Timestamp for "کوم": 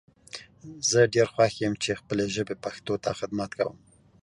3.59-3.77